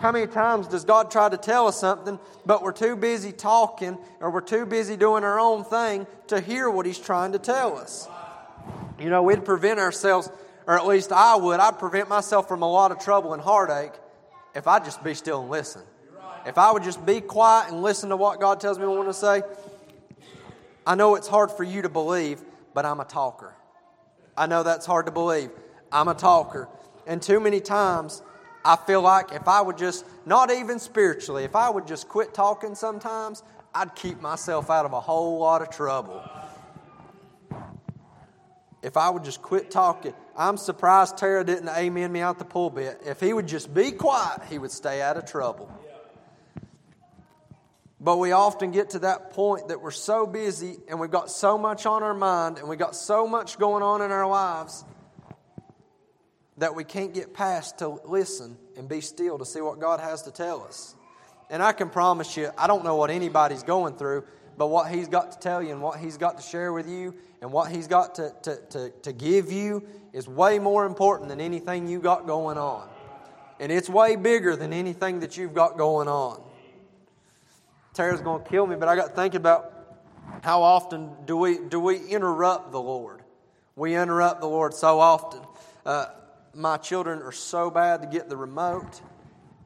How 0.00 0.12
many 0.12 0.26
times 0.26 0.66
does 0.68 0.84
God 0.84 1.10
try 1.10 1.28
to 1.28 1.36
tell 1.36 1.66
us 1.66 1.78
something, 1.78 2.18
but 2.44 2.62
we're 2.62 2.72
too 2.72 2.96
busy 2.96 3.32
talking 3.32 3.98
or 4.20 4.30
we're 4.30 4.40
too 4.40 4.66
busy 4.66 4.96
doing 4.96 5.24
our 5.24 5.40
own 5.40 5.64
thing 5.64 6.06
to 6.28 6.40
hear 6.40 6.68
what 6.68 6.86
He's 6.86 6.98
trying 6.98 7.32
to 7.32 7.38
tell 7.38 7.76
us? 7.78 8.08
You 8.98 9.10
know, 9.10 9.22
we'd 9.22 9.44
prevent 9.44 9.80
ourselves, 9.80 10.30
or 10.66 10.78
at 10.78 10.86
least 10.86 11.10
I 11.10 11.36
would, 11.36 11.60
I'd 11.60 11.78
prevent 11.78 12.08
myself 12.08 12.48
from 12.48 12.62
a 12.62 12.70
lot 12.70 12.92
of 12.92 12.98
trouble 12.98 13.34
and 13.34 13.42
heartache 13.42 13.92
if 14.54 14.68
I'd 14.68 14.84
just 14.84 15.02
be 15.02 15.14
still 15.14 15.40
and 15.40 15.50
listen. 15.50 15.82
If 16.46 16.58
I 16.58 16.70
would 16.70 16.82
just 16.82 17.04
be 17.04 17.20
quiet 17.20 17.72
and 17.72 17.82
listen 17.82 18.10
to 18.10 18.16
what 18.16 18.38
God 18.38 18.60
tells 18.60 18.78
me 18.78 18.84
I 18.84 18.88
want 18.88 19.08
to 19.08 19.14
say, 19.14 19.42
I 20.86 20.94
know 20.94 21.14
it's 21.14 21.28
hard 21.28 21.50
for 21.50 21.64
you 21.64 21.82
to 21.82 21.88
believe, 21.88 22.42
but 22.74 22.84
I'm 22.84 23.00
a 23.00 23.04
talker. 23.04 23.54
I 24.36 24.46
know 24.46 24.62
that's 24.62 24.86
hard 24.86 25.06
to 25.06 25.12
believe. 25.12 25.50
I'm 25.90 26.08
a 26.08 26.14
talker. 26.14 26.68
And 27.06 27.22
too 27.22 27.40
many 27.40 27.60
times, 27.60 28.22
I 28.64 28.76
feel 28.76 29.02
like 29.02 29.32
if 29.32 29.46
I 29.46 29.60
would 29.60 29.78
just, 29.78 30.04
not 30.26 30.50
even 30.50 30.78
spiritually, 30.78 31.44
if 31.44 31.54
I 31.54 31.70
would 31.70 31.86
just 31.86 32.08
quit 32.08 32.34
talking 32.34 32.74
sometimes, 32.74 33.42
I'd 33.74 33.94
keep 33.94 34.20
myself 34.20 34.70
out 34.70 34.86
of 34.86 34.92
a 34.92 35.00
whole 35.00 35.38
lot 35.38 35.62
of 35.62 35.70
trouble. 35.70 36.22
If 38.82 38.96
I 38.96 39.08
would 39.08 39.24
just 39.24 39.40
quit 39.40 39.70
talking, 39.70 40.12
I'm 40.36 40.56
surprised 40.56 41.16
Tara 41.16 41.44
didn't 41.44 41.68
amen 41.68 42.12
me 42.12 42.20
out 42.20 42.38
the 42.38 42.44
pulpit. 42.44 43.00
If 43.06 43.20
he 43.20 43.32
would 43.32 43.46
just 43.46 43.72
be 43.72 43.92
quiet, 43.92 44.42
he 44.50 44.58
would 44.58 44.70
stay 44.70 45.00
out 45.00 45.16
of 45.16 45.24
trouble. 45.24 45.70
But 48.04 48.18
we 48.18 48.32
often 48.32 48.70
get 48.70 48.90
to 48.90 48.98
that 49.00 49.30
point 49.30 49.68
that 49.68 49.80
we're 49.80 49.90
so 49.90 50.26
busy 50.26 50.76
and 50.88 51.00
we've 51.00 51.10
got 51.10 51.30
so 51.30 51.56
much 51.56 51.86
on 51.86 52.02
our 52.02 52.12
mind 52.12 52.58
and 52.58 52.68
we've 52.68 52.78
got 52.78 52.94
so 52.94 53.26
much 53.26 53.58
going 53.58 53.82
on 53.82 54.02
in 54.02 54.10
our 54.10 54.28
lives 54.28 54.84
that 56.58 56.74
we 56.74 56.84
can't 56.84 57.14
get 57.14 57.32
past 57.32 57.78
to 57.78 57.88
listen 58.04 58.58
and 58.76 58.90
be 58.90 59.00
still 59.00 59.38
to 59.38 59.46
see 59.46 59.62
what 59.62 59.80
God 59.80 60.00
has 60.00 60.20
to 60.24 60.30
tell 60.30 60.62
us. 60.64 60.94
And 61.48 61.62
I 61.62 61.72
can 61.72 61.88
promise 61.88 62.36
you, 62.36 62.50
I 62.58 62.66
don't 62.66 62.84
know 62.84 62.96
what 62.96 63.08
anybody's 63.08 63.62
going 63.62 63.94
through, 63.94 64.24
but 64.58 64.66
what 64.66 64.90
He's 64.90 65.08
got 65.08 65.32
to 65.32 65.38
tell 65.38 65.62
you 65.62 65.70
and 65.70 65.80
what 65.80 65.98
He's 65.98 66.18
got 66.18 66.36
to 66.36 66.42
share 66.42 66.74
with 66.74 66.86
you 66.86 67.14
and 67.40 67.50
what 67.50 67.72
He's 67.72 67.88
got 67.88 68.16
to, 68.16 68.34
to, 68.42 68.56
to, 68.70 68.90
to 68.90 69.12
give 69.14 69.50
you 69.50 69.82
is 70.12 70.28
way 70.28 70.58
more 70.58 70.84
important 70.84 71.30
than 71.30 71.40
anything 71.40 71.88
you've 71.88 72.02
got 72.02 72.26
going 72.26 72.58
on. 72.58 72.86
And 73.58 73.72
it's 73.72 73.88
way 73.88 74.16
bigger 74.16 74.56
than 74.56 74.74
anything 74.74 75.20
that 75.20 75.38
you've 75.38 75.54
got 75.54 75.78
going 75.78 76.08
on. 76.08 76.42
Tara's 77.94 78.20
going 78.20 78.42
to 78.42 78.48
kill 78.48 78.66
me, 78.66 78.76
but 78.76 78.88
I 78.88 78.96
got 78.96 79.14
thinking 79.14 79.38
about 79.38 79.72
how 80.42 80.62
often 80.62 81.10
do 81.24 81.36
we, 81.36 81.58
do 81.58 81.80
we 81.80 81.98
interrupt 82.06 82.72
the 82.72 82.80
Lord? 82.80 83.22
We 83.76 83.96
interrupt 83.96 84.40
the 84.40 84.48
Lord 84.48 84.74
so 84.74 85.00
often. 85.00 85.40
Uh, 85.86 86.06
my 86.54 86.76
children 86.76 87.22
are 87.22 87.32
so 87.32 87.70
bad 87.70 88.02
to 88.02 88.08
get 88.08 88.28
the 88.28 88.36
remote, 88.36 89.00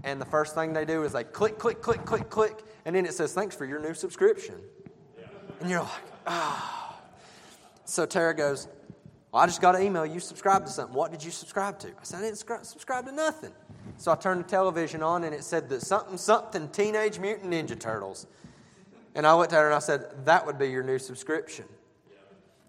and 0.04 0.20
the 0.20 0.26
first 0.26 0.54
thing 0.54 0.72
they 0.72 0.84
do 0.84 1.02
is 1.04 1.12
they 1.12 1.24
click, 1.24 1.58
click, 1.58 1.82
click, 1.82 2.04
click, 2.04 2.30
click, 2.30 2.62
and 2.84 2.94
then 2.94 3.04
it 3.04 3.14
says, 3.14 3.32
Thanks 3.34 3.56
for 3.56 3.64
your 3.64 3.80
new 3.80 3.94
subscription. 3.94 4.54
And 5.60 5.68
you're 5.68 5.80
like, 5.80 6.02
Ah. 6.26 6.74
Oh. 6.74 6.78
So 7.86 8.04
Tara 8.04 8.34
goes, 8.34 8.68
well, 9.32 9.42
I 9.42 9.46
just 9.46 9.62
got 9.62 9.74
an 9.74 9.82
email. 9.82 10.04
You 10.04 10.20
subscribed 10.20 10.66
to 10.66 10.72
something. 10.72 10.94
What 10.94 11.10
did 11.10 11.24
you 11.24 11.30
subscribe 11.30 11.78
to? 11.80 11.88
I 11.88 12.02
said, 12.02 12.18
I 12.18 12.22
didn't 12.30 12.64
subscribe 12.64 13.06
to 13.06 13.12
nothing. 13.12 13.52
So 13.96 14.12
I 14.12 14.16
turned 14.16 14.44
the 14.44 14.48
television 14.48 15.02
on 15.02 15.24
and 15.24 15.34
it 15.34 15.42
said 15.42 15.68
that 15.70 15.82
something, 15.82 16.18
something 16.18 16.68
Teenage 16.68 17.18
Mutant 17.18 17.50
Ninja 17.50 17.78
Turtles. 17.78 18.26
And 19.14 19.26
I 19.26 19.34
looked 19.34 19.52
at 19.52 19.60
her 19.60 19.66
and 19.66 19.74
I 19.74 19.80
said, 19.80 20.26
That 20.26 20.46
would 20.46 20.58
be 20.58 20.68
your 20.68 20.82
new 20.82 20.98
subscription. 20.98 21.64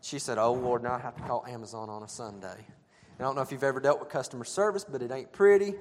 She 0.02 0.20
said, 0.20 0.38
Oh, 0.38 0.54
Lord, 0.54 0.84
now 0.84 0.94
I 0.94 1.00
have 1.00 1.16
to 1.18 1.24
call 1.24 1.46
Amazon 1.46 1.90
on 1.90 2.04
a 2.04 2.08
Sunday. 2.08 2.48
And 2.58 3.20
I 3.20 3.24
don't 3.24 3.36
know 3.36 3.42
if 3.42 3.52
you've 3.52 3.64
ever 3.64 3.80
dealt 3.80 4.00
with 4.00 4.10
customer 4.10 4.46
service, 4.46 4.84
but 4.84 5.02
it 5.02 5.12
ain't 5.12 5.32
pretty. 5.32 5.76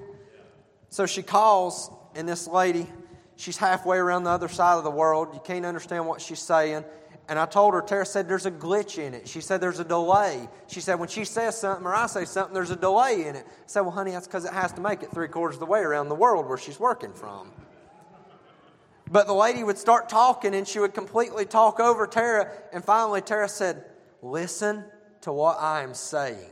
So 0.89 1.05
she 1.05 1.23
calls, 1.23 1.91
and 2.15 2.27
this 2.27 2.47
lady, 2.47 2.87
she's 3.35 3.57
halfway 3.57 3.97
around 3.97 4.25
the 4.25 4.31
other 4.31 4.47
side 4.47 4.77
of 4.77 4.83
the 4.83 4.91
world. 4.91 5.29
You 5.33 5.41
can't 5.43 5.65
understand 5.65 6.05
what 6.05 6.19
she's 6.19 6.39
saying. 6.39 6.83
And 7.29 7.37
I 7.37 7.45
told 7.45 7.75
her, 7.75 7.81
Tara 7.81 8.07
said 8.07 8.27
there's 8.27 8.47
a 8.47 8.51
glitch 8.51 8.97
in 8.97 9.13
it. 9.13 9.27
She 9.27 9.39
said 9.39 9.61
there's 9.61 9.79
a 9.79 9.85
delay. 9.85 10.49
She 10.67 10.81
said 10.81 10.95
when 10.95 11.09
she 11.09 11.25
says 11.25 11.61
something 11.61 11.85
or 11.85 11.93
I 11.93 12.07
say 12.07 12.25
something, 12.25 12.55
there's 12.55 12.71
a 12.71 12.75
delay 12.75 13.27
in 13.27 13.35
it. 13.35 13.45
I 13.47 13.53
said, 13.67 13.81
well, 13.81 13.91
honey, 13.91 14.11
that's 14.11 14.25
because 14.25 14.45
it 14.45 14.53
has 14.53 14.73
to 14.73 14.81
make 14.81 15.03
it 15.03 15.11
three 15.11 15.27
quarters 15.27 15.57
of 15.57 15.59
the 15.59 15.67
way 15.67 15.81
around 15.81 16.09
the 16.09 16.15
world 16.15 16.49
where 16.49 16.57
she's 16.57 16.79
working 16.79 17.13
from. 17.13 17.51
But 19.11 19.27
the 19.27 19.33
lady 19.33 19.63
would 19.63 19.77
start 19.77 20.09
talking 20.09 20.55
and 20.55 20.67
she 20.67 20.79
would 20.79 20.95
completely 20.95 21.45
talk 21.45 21.79
over 21.79 22.07
Tara. 22.07 22.51
And 22.73 22.83
finally, 22.83 23.21
Tara 23.21 23.47
said, 23.47 23.85
Listen 24.23 24.83
to 25.21 25.31
what 25.31 25.57
I 25.61 25.83
am 25.83 25.93
saying. 25.93 26.49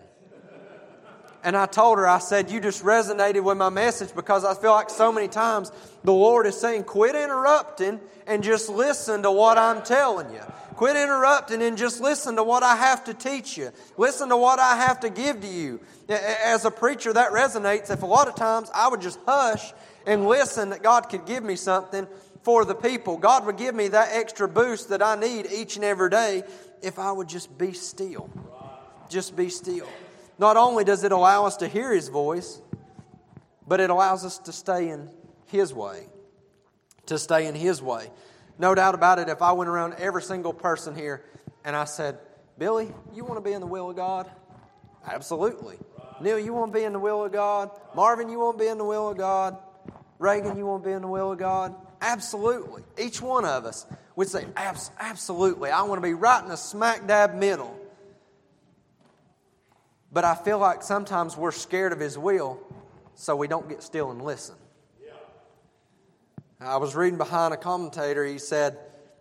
And 1.47 1.55
I 1.55 1.65
told 1.65 1.97
her, 1.97 2.05
I 2.05 2.19
said, 2.19 2.51
You 2.51 2.59
just 2.59 2.83
resonated 2.83 3.41
with 3.41 3.55
my 3.55 3.69
message 3.69 4.13
because 4.13 4.43
I 4.43 4.53
feel 4.53 4.71
like 4.71 4.89
so 4.89 5.13
many 5.13 5.29
times 5.29 5.71
the 6.03 6.11
Lord 6.11 6.45
is 6.45 6.59
saying, 6.59 6.83
Quit 6.83 7.15
interrupting 7.15 8.01
and 8.27 8.43
just 8.43 8.67
listen 8.67 9.23
to 9.23 9.31
what 9.31 9.57
I'm 9.57 9.81
telling 9.81 10.33
you. 10.33 10.41
Quit 10.75 10.97
interrupting 10.97 11.61
and 11.61 11.77
just 11.77 12.01
listen 12.01 12.35
to 12.35 12.43
what 12.43 12.63
I 12.63 12.75
have 12.75 13.05
to 13.05 13.13
teach 13.13 13.57
you. 13.57 13.71
Listen 13.95 14.27
to 14.27 14.35
what 14.35 14.59
I 14.59 14.75
have 14.75 14.99
to 14.99 15.09
give 15.09 15.39
to 15.39 15.47
you. 15.47 15.79
As 16.09 16.65
a 16.65 16.69
preacher, 16.69 17.13
that 17.13 17.31
resonates. 17.31 17.89
If 17.89 18.03
a 18.03 18.05
lot 18.05 18.27
of 18.27 18.35
times 18.35 18.69
I 18.75 18.89
would 18.89 18.99
just 18.99 19.17
hush 19.25 19.71
and 20.05 20.27
listen 20.27 20.71
that 20.71 20.83
God 20.83 21.07
could 21.07 21.25
give 21.25 21.45
me 21.45 21.55
something 21.55 22.07
for 22.43 22.65
the 22.65 22.75
people, 22.75 23.15
God 23.15 23.45
would 23.45 23.55
give 23.55 23.73
me 23.73 23.87
that 23.87 24.09
extra 24.11 24.49
boost 24.49 24.89
that 24.89 25.01
I 25.01 25.15
need 25.15 25.47
each 25.49 25.77
and 25.77 25.85
every 25.85 26.09
day 26.09 26.43
if 26.81 26.99
I 26.99 27.13
would 27.13 27.29
just 27.29 27.57
be 27.57 27.71
still. 27.71 28.29
Just 29.07 29.33
be 29.33 29.47
still. 29.47 29.87
Not 30.39 30.57
only 30.57 30.83
does 30.83 31.03
it 31.03 31.11
allow 31.11 31.45
us 31.45 31.57
to 31.57 31.67
hear 31.67 31.93
His 31.93 32.09
voice, 32.09 32.61
but 33.67 33.79
it 33.79 33.89
allows 33.89 34.25
us 34.25 34.37
to 34.39 34.51
stay 34.51 34.89
in 34.89 35.09
His 35.47 35.73
way. 35.73 36.07
To 37.07 37.17
stay 37.17 37.47
in 37.47 37.55
His 37.55 37.81
way. 37.81 38.09
No 38.59 38.73
doubt 38.75 38.95
about 38.95 39.19
it, 39.19 39.29
if 39.29 39.41
I 39.41 39.51
went 39.51 39.69
around 39.69 39.95
every 39.95 40.21
single 40.21 40.53
person 40.53 40.95
here 40.95 41.23
and 41.63 41.75
I 41.75 41.85
said, 41.85 42.17
Billy, 42.57 42.91
you 43.13 43.23
want 43.23 43.37
to 43.37 43.41
be 43.41 43.53
in 43.53 43.61
the 43.61 43.67
will 43.67 43.89
of 43.89 43.95
God? 43.95 44.29
Absolutely. 45.05 45.77
Neil, 46.19 46.39
you 46.39 46.53
want 46.53 46.73
to 46.73 46.79
be 46.79 46.83
in 46.83 46.93
the 46.93 46.99
will 46.99 47.23
of 47.23 47.31
God? 47.31 47.69
Marvin, 47.95 48.29
you 48.29 48.39
want 48.39 48.57
to 48.57 48.63
be 48.63 48.69
in 48.69 48.77
the 48.77 48.85
will 48.85 49.09
of 49.09 49.17
God? 49.17 49.57
Reagan, 50.19 50.57
you 50.57 50.65
want 50.65 50.83
to 50.83 50.89
be 50.89 50.93
in 50.93 51.03
the 51.03 51.07
will 51.07 51.31
of 51.31 51.37
God? 51.37 51.75
Absolutely. 52.01 52.83
Each 52.97 53.21
one 53.21 53.45
of 53.45 53.65
us 53.65 53.85
would 54.15 54.27
say, 54.27 54.45
Absolutely. 54.55 55.69
I 55.69 55.83
want 55.83 56.01
to 56.01 56.07
be 56.07 56.13
right 56.13 56.41
in 56.41 56.49
the 56.49 56.55
smack 56.55 57.07
dab 57.07 57.35
middle. 57.35 57.76
But 60.17 60.25
I 60.25 60.33
feel 60.33 60.57
like 60.57 60.81
sometimes 60.81 61.37
we're 61.37 61.51
scared 61.51 61.93
of 61.93 61.99
His 61.99 62.17
will, 62.17 62.59
so 63.13 63.35
we 63.35 63.47
don't 63.47 63.69
get 63.69 63.83
still 63.83 64.09
and 64.09 64.19
listen. 64.19 64.55
Yeah. 64.99 65.11
I 66.59 66.77
was 66.77 66.95
reading 66.95 67.19
behind 67.19 67.53
a 67.53 67.57
commentator, 67.57 68.25
he 68.25 68.39
said, 68.39 68.79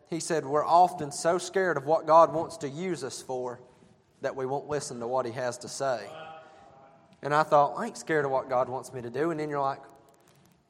he 0.08 0.20
said, 0.20 0.46
We're 0.46 0.64
often 0.64 1.12
so 1.12 1.36
scared 1.36 1.76
of 1.76 1.84
what 1.84 2.06
God 2.06 2.32
wants 2.32 2.56
to 2.56 2.68
use 2.70 3.04
us 3.04 3.20
for 3.20 3.60
that 4.22 4.34
we 4.34 4.46
won't 4.46 4.70
listen 4.70 4.98
to 5.00 5.06
what 5.06 5.26
He 5.26 5.32
has 5.32 5.58
to 5.58 5.68
say. 5.68 6.00
And 7.22 7.34
I 7.34 7.42
thought, 7.42 7.74
I 7.76 7.84
ain't 7.84 7.98
scared 7.98 8.24
of 8.24 8.30
what 8.30 8.48
God 8.48 8.70
wants 8.70 8.90
me 8.94 9.02
to 9.02 9.10
do. 9.10 9.30
And 9.30 9.38
then 9.38 9.50
you're 9.50 9.60
like, 9.60 9.82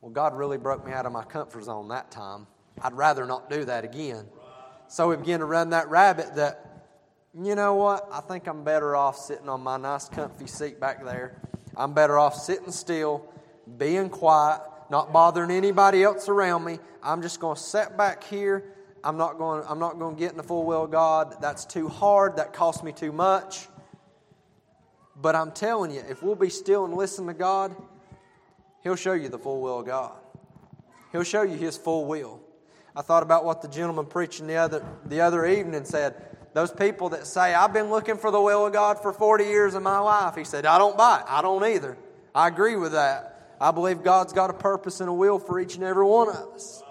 Well, 0.00 0.11
God 0.11 0.37
really 0.37 0.59
broke 0.59 0.85
me 0.85 0.90
out 0.90 1.06
of 1.06 1.12
my 1.12 1.23
comfort 1.23 1.62
zone 1.62 1.87
that 1.90 2.11
time. 2.11 2.49
I'd 2.83 2.95
rather 2.95 3.26
not 3.26 3.49
do 3.49 3.64
that 3.66 3.85
again. 3.85 4.26
So 4.88 5.06
we 5.06 5.16
began 5.18 5.38
to 5.38 5.47
run 5.47 5.71
that 5.71 5.88
rabbit 5.88 6.35
that, 6.35 6.65
you 7.43 7.55
know 7.55 7.75
what? 7.75 8.09
I 8.11 8.21
think 8.21 8.47
I'm 8.47 8.64
better 8.64 8.97
off 8.97 9.16
sitting 9.16 9.49
on 9.49 9.61
my 9.61 9.76
nice, 9.76 10.09
comfy 10.09 10.47
seat 10.47 10.81
back 10.81 11.05
there. 11.05 11.40
I'm 11.76 11.93
better 11.93 12.19
off 12.19 12.35
sitting 12.35 12.73
still, 12.73 13.26
being 13.76 14.09
quiet, 14.09 14.62
not 14.90 15.12
bothering 15.12 15.50
anybody 15.50 16.02
else 16.02 16.28
around 16.28 16.64
me. 16.64 16.78
I'm 17.02 17.21
just 17.21 17.38
going 17.40 17.57
to 17.57 17.62
sit 17.62 17.97
back 17.97 18.25
here. 18.25 18.64
I'm 19.05 19.19
not 19.19 19.37
going, 19.37 19.62
I'm 19.69 19.78
not 19.78 19.99
going 19.99 20.16
to 20.16 20.19
get 20.19 20.31
in 20.31 20.37
the 20.38 20.43
full 20.43 20.64
will 20.64 20.85
of 20.85 20.90
God. 20.90 21.37
That's 21.40 21.66
too 21.66 21.88
hard. 21.88 22.37
That 22.37 22.52
costs 22.52 22.83
me 22.83 22.93
too 22.93 23.12
much. 23.12 23.69
But 25.21 25.37
I'm 25.37 25.52
telling 25.52 25.90
you, 25.90 26.02
if 26.09 26.23
we'll 26.23 26.35
be 26.35 26.49
still 26.49 26.85
and 26.85 26.95
listen 26.95 27.26
to 27.26 27.35
God, 27.35 27.76
He'll 28.83 28.97
show 28.97 29.12
you 29.12 29.28
the 29.28 29.38
full 29.38 29.61
will 29.61 29.81
of 29.81 29.87
God. 29.87 30.12
He'll 31.12 31.23
show 31.23 31.43
you 31.43 31.57
His 31.57 31.76
full 31.76 32.07
will. 32.07 32.40
I 32.95 33.02
thought 33.02 33.23
about 33.23 33.45
what 33.45 33.61
the 33.61 33.69
gentleman 33.69 34.07
preaching 34.07 34.47
the 34.47 34.57
other, 34.57 34.85
the 35.05 35.21
other 35.21 35.47
evening 35.47 35.85
said. 35.85 36.36
Those 36.57 36.73
people 36.73 37.11
that 37.11 37.27
say, 37.27 37.53
I've 37.53 37.75
been 37.75 37.91
looking 37.91 38.17
for 38.17 38.31
the 38.31 38.41
will 38.41 38.65
of 38.65 38.73
God 38.73 39.03
for 39.03 39.13
40 39.13 39.45
years 39.45 39.75
of 39.75 39.83
my 39.83 39.99
life. 39.99 40.37
He 40.37 40.45
said, 40.45 40.65
I 40.65 40.79
don't 40.79 40.97
buy 40.97 41.19
it. 41.19 41.27
I 41.29 41.43
don't 41.43 41.63
either. 41.63 41.99
I 42.35 42.49
agree 42.49 42.77
with 42.77 42.93
that. 42.93 43.57
I 43.61 43.73
believe 43.73 44.03
God's 44.03 44.33
got 44.33 44.49
a 44.49 44.55
purpose 44.55 45.01
and 45.01 45.11
a 45.11 45.13
will 45.13 45.39
for 45.39 45.61
each 45.61 45.75
and 45.75 45.85
every 45.85 46.07
one 46.07 46.31
of 46.31 46.37
us. 46.55 46.83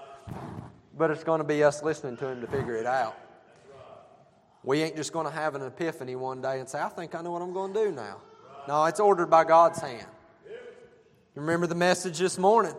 But 0.96 1.10
it's 1.10 1.24
going 1.24 1.40
to 1.40 1.44
be 1.44 1.64
us 1.64 1.82
listening 1.82 2.16
to 2.18 2.28
Him 2.28 2.42
to 2.42 2.48
figure 2.48 2.76
it 2.76 2.86
out. 2.86 3.18
We 4.62 4.84
ain't 4.84 4.96
just 4.98 5.12
going 5.12 5.26
to 5.26 5.34
have 5.34 5.56
an 5.56 5.64
epiphany 5.64 6.16
one 6.16 6.44
day 6.44 6.60
and 6.60 6.70
say, 6.70 6.80
I 6.80 6.90
think 6.90 7.16
I 7.16 7.24
know 7.24 7.32
what 7.32 7.42
I'm 7.42 7.52
going 7.52 7.74
to 7.74 7.86
do 7.86 7.92
now. 7.92 8.22
No, 8.68 8.86
it's 8.86 9.00
ordered 9.00 9.32
by 9.32 9.46
God's 9.46 9.82
hand. 9.82 10.06
You 10.46 11.42
remember 11.42 11.66
the 11.66 11.74
message 11.74 12.20
this 12.20 12.38
morning? 12.38 12.76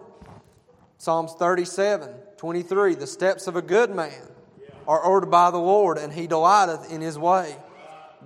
Psalms 0.99 1.35
37, 1.37 2.11
23. 2.37 2.95
The 2.95 3.09
steps 3.09 3.49
of 3.49 3.57
a 3.57 3.63
good 3.63 3.91
man 3.91 4.36
are 4.87 5.01
ordered 5.01 5.31
by 5.31 5.51
the 5.51 5.59
Lord, 5.59 5.99
and 5.99 6.13
he 6.13 6.27
delighteth 6.27 6.91
in 6.93 7.01
his 7.01 7.19
way. 7.19 7.57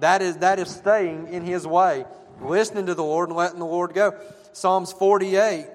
That 0.01 0.23
is, 0.23 0.39
that 0.39 0.59
is 0.59 0.71
staying 0.71 1.29
in 1.29 1.45
his 1.45 1.67
way, 1.67 2.05
listening 2.41 2.87
to 2.87 2.95
the 2.95 3.05
Lord 3.05 3.29
and 3.29 3.37
letting 3.37 3.59
the 3.59 3.67
Lord 3.67 3.95
go. 3.95 4.19
Psalms 4.53 4.93
48, 4.93 5.67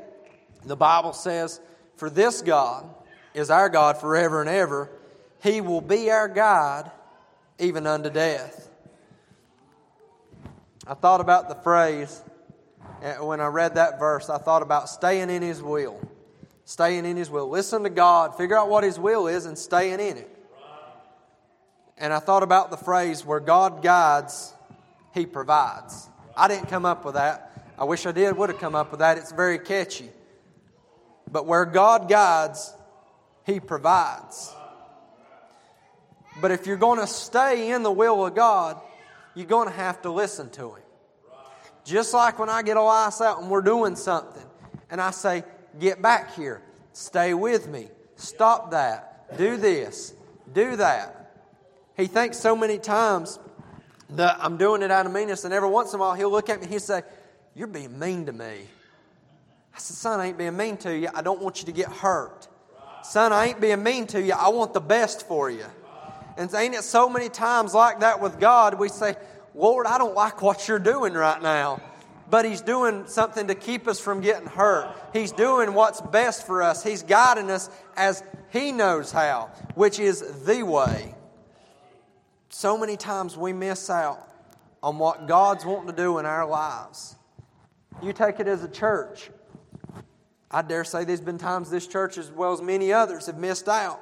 the 0.65 0.75
Bible 0.75 1.13
says, 1.13 1.59
For 1.97 2.09
this 2.09 2.41
God 2.41 2.89
is 3.33 3.49
our 3.49 3.69
God 3.69 3.97
forever 3.97 4.41
and 4.41 4.49
ever. 4.49 4.89
He 5.43 5.61
will 5.61 5.81
be 5.81 6.09
our 6.09 6.27
God 6.27 6.91
even 7.59 7.85
unto 7.87 8.09
death. 8.09 8.69
I 10.87 10.93
thought 10.93 11.21
about 11.21 11.49
the 11.49 11.55
phrase, 11.55 12.23
eh, 13.01 13.19
when 13.19 13.41
I 13.41 13.47
read 13.47 13.75
that 13.75 13.99
verse, 13.99 14.29
I 14.29 14.37
thought 14.37 14.61
about 14.61 14.89
staying 14.89 15.29
in 15.29 15.41
His 15.41 15.61
will. 15.61 15.99
Staying 16.65 17.05
in 17.05 17.17
His 17.17 17.29
will. 17.29 17.49
Listen 17.49 17.83
to 17.83 17.89
God, 17.89 18.37
figure 18.37 18.57
out 18.57 18.69
what 18.69 18.83
His 18.83 18.99
will 18.99 19.27
is, 19.27 19.45
and 19.45 19.57
staying 19.57 19.99
in 19.99 20.17
it. 20.17 20.34
And 21.97 22.11
I 22.13 22.19
thought 22.19 22.43
about 22.43 22.71
the 22.71 22.77
phrase, 22.77 23.25
where 23.25 23.39
God 23.39 23.81
guides, 23.81 24.53
He 25.13 25.25
provides. 25.25 26.09
I 26.35 26.47
didn't 26.47 26.67
come 26.67 26.85
up 26.85 27.05
with 27.05 27.15
that. 27.15 27.73
I 27.77 27.85
wish 27.85 28.05
I 28.05 28.11
did, 28.11 28.37
would 28.37 28.49
have 28.49 28.59
come 28.59 28.75
up 28.75 28.91
with 28.91 28.99
that. 28.99 29.17
It's 29.17 29.31
very 29.31 29.59
catchy. 29.59 30.09
But 31.31 31.45
where 31.45 31.65
God 31.65 32.09
guides, 32.09 32.73
He 33.45 33.59
provides. 33.59 34.53
But 36.41 36.51
if 36.51 36.67
you're 36.67 36.77
going 36.77 36.99
to 36.99 37.07
stay 37.07 37.71
in 37.71 37.83
the 37.83 37.91
will 37.91 38.25
of 38.25 38.35
God, 38.35 38.79
you're 39.33 39.45
going 39.45 39.69
to 39.69 39.73
have 39.73 40.01
to 40.01 40.11
listen 40.11 40.49
to 40.51 40.75
Him. 40.75 40.83
Just 41.85 42.13
like 42.13 42.39
when 42.39 42.49
I 42.49 42.61
get 42.61 42.77
a 42.77 42.79
Elias 42.79 43.21
out 43.21 43.41
and 43.41 43.49
we're 43.49 43.61
doing 43.61 43.95
something, 43.95 44.43
and 44.89 44.99
I 44.99 45.11
say, 45.11 45.43
Get 45.79 46.01
back 46.01 46.35
here, 46.35 46.61
stay 46.93 47.33
with 47.33 47.67
me, 47.67 47.89
stop 48.15 48.71
that, 48.71 49.37
do 49.37 49.57
this, 49.57 50.13
do 50.53 50.77
that. 50.77 51.24
He 51.97 52.07
thinks 52.07 52.37
so 52.37 52.55
many 52.55 52.77
times 52.77 53.39
that 54.11 54.37
I'm 54.39 54.57
doing 54.57 54.81
it 54.81 54.91
out 54.91 55.05
of 55.05 55.11
meanness, 55.11 55.45
and 55.45 55.53
every 55.53 55.69
once 55.69 55.93
in 55.93 55.99
a 55.99 56.01
while 56.01 56.13
he'll 56.13 56.31
look 56.31 56.49
at 56.49 56.57
me 56.57 56.63
and 56.63 56.71
he'll 56.71 56.79
say, 56.79 57.03
you're 57.55 57.67
being 57.67 57.97
mean 57.97 58.25
to 58.25 58.33
me. 58.33 58.67
I 59.73 59.77
said, 59.77 59.95
Son, 59.95 60.19
I 60.19 60.27
ain't 60.27 60.37
being 60.37 60.57
mean 60.57 60.77
to 60.77 60.95
you. 60.95 61.09
I 61.13 61.21
don't 61.21 61.41
want 61.41 61.61
you 61.61 61.65
to 61.67 61.71
get 61.71 61.87
hurt. 61.87 62.47
Son, 63.03 63.31
I 63.31 63.47
ain't 63.47 63.61
being 63.61 63.81
mean 63.81 64.07
to 64.07 64.21
you. 64.21 64.33
I 64.33 64.49
want 64.49 64.73
the 64.73 64.81
best 64.81 65.27
for 65.27 65.49
you. 65.49 65.65
And 66.37 66.53
ain't 66.53 66.75
it 66.75 66.83
so 66.83 67.09
many 67.09 67.29
times 67.29 67.73
like 67.73 68.01
that 68.01 68.19
with 68.19 68.39
God? 68.39 68.77
We 68.77 68.89
say, 68.89 69.15
Lord, 69.53 69.85
I 69.85 69.97
don't 69.97 70.15
like 70.15 70.41
what 70.41 70.67
you're 70.67 70.79
doing 70.79 71.13
right 71.13 71.41
now. 71.41 71.81
But 72.29 72.45
He's 72.45 72.61
doing 72.61 73.05
something 73.07 73.47
to 73.47 73.55
keep 73.55 73.87
us 73.87 73.99
from 73.99 74.21
getting 74.21 74.47
hurt. 74.47 74.93
He's 75.13 75.31
doing 75.31 75.73
what's 75.73 76.01
best 76.01 76.45
for 76.45 76.61
us. 76.61 76.83
He's 76.83 77.03
guiding 77.03 77.51
us 77.51 77.69
as 77.95 78.23
He 78.49 78.71
knows 78.71 79.11
how, 79.11 79.51
which 79.75 79.99
is 79.99 80.43
the 80.45 80.63
way. 80.63 81.15
So 82.57 82.77
many 82.77 82.95
times 82.95 83.35
we 83.35 83.51
miss 83.51 83.89
out 83.89 84.29
on 84.81 84.97
what 84.97 85.27
God's 85.27 85.65
wanting 85.65 85.87
to 85.87 85.93
do 85.93 86.19
in 86.19 86.25
our 86.25 86.47
lives. 86.47 87.17
You 88.01 88.13
take 88.13 88.39
it 88.39 88.47
as 88.47 88.63
a 88.63 88.69
church. 88.69 89.29
I 90.49 90.61
dare 90.61 90.85
say 90.85 91.03
there's 91.03 91.19
been 91.19 91.37
times 91.37 91.69
this 91.69 91.85
church, 91.85 92.17
as 92.17 92.31
well 92.31 92.53
as 92.53 92.61
many 92.61 92.93
others, 92.93 93.25
have 93.25 93.37
missed 93.37 93.67
out 93.67 93.99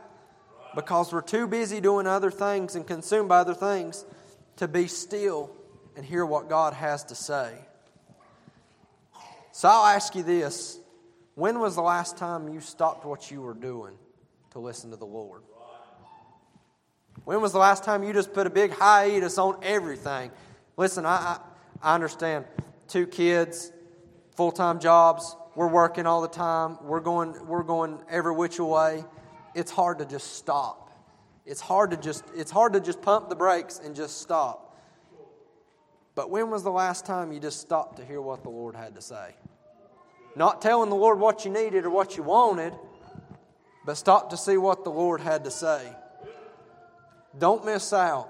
because 0.76 1.12
we're 1.12 1.22
too 1.22 1.48
busy 1.48 1.82
doing 1.82 2.06
other 2.06 2.30
things 2.30 2.76
and 2.76 2.86
consumed 2.86 3.28
by 3.28 3.40
other 3.40 3.56
things 3.56 4.06
to 4.58 4.68
be 4.68 4.86
still 4.86 5.50
and 5.96 6.06
hear 6.06 6.24
what 6.24 6.48
God 6.48 6.76
has 6.76 7.04
to 7.06 7.16
say. 7.16 7.56
So 9.52 9.68
I'll 9.68 9.96
ask 9.96 10.14
you 10.14 10.22
this 10.22 10.80
when 11.34 11.60
was 11.60 11.74
the 11.74 11.82
last 11.82 12.18
time 12.18 12.54
you 12.54 12.60
stopped 12.60 13.04
what 13.04 13.32
you 13.32 13.42
were 13.42 13.56
doing 13.56 13.98
to 14.52 14.60
listen 14.60 14.92
to 14.92 14.96
the 14.96 15.08
Lord? 15.08 15.42
When 17.26 17.42
was 17.42 17.52
the 17.52 17.60
last 17.60 17.84
time 17.84 18.04
you 18.04 18.14
just 18.14 18.34
put 18.34 18.48
a 18.48 18.50
big 18.50 18.72
hiatus 18.72 19.38
on 19.38 19.58
everything? 19.64 20.32
Listen, 20.76 21.06
I, 21.06 21.10
I, 21.10 21.40
I 21.82 21.96
understand 21.96 22.46
two 22.88 23.08
kids, 23.08 23.72
full 24.36 24.52
time 24.52 24.80
jobs, 24.80 25.36
we're 25.56 25.68
working 25.68 26.06
all 26.06 26.22
the 26.22 26.28
time, 26.28 26.78
we're 26.82 27.00
going, 27.00 27.36
we're 27.48 27.64
going 27.64 28.00
every 28.10 28.34
which 28.34 28.60
way. 28.60 29.06
It's 29.54 29.72
hard 29.72 30.00
to 30.00 30.06
just 30.06 30.36
stop. 30.36 30.92
It's 31.46 31.62
hard 31.62 31.92
to 31.92 31.98
just, 31.98 32.24
it's 32.36 32.52
hard 32.52 32.74
to 32.74 32.80
just 32.80 33.02
pump 33.02 33.30
the 33.30 33.36
brakes 33.36 33.80
and 33.80 33.96
just 33.96 34.22
stop. 34.22 34.76
But 36.16 36.30
when 36.30 36.50
was 36.50 36.64
the 36.64 36.72
last 36.72 37.06
time 37.06 37.32
you 37.32 37.40
just 37.40 37.60
stopped 37.60 37.98
to 37.98 38.06
hear 38.06 38.22
what 38.22 38.44
the 38.44 38.50
Lord 38.50 38.76
had 38.76 38.96
to 38.96 39.02
say? 39.02 39.36
Not 40.36 40.62
telling 40.62 40.90
the 40.90 40.96
Lord 40.96 41.20
what 41.20 41.46
you 41.46 41.52
needed 41.52 41.86
or 41.86 41.90
what 41.90 42.18
you 42.18 42.24
wanted, 42.24 42.74
but 43.86 43.96
stop 43.96 44.30
to 44.30 44.38
see 44.38 44.58
what 44.58 44.84
the 44.84 44.90
Lord 44.92 45.22
had 45.22 45.44
to 45.44 45.52
say. 45.52 45.94
Don't 47.38 47.66
miss 47.66 47.94
out 47.94 48.30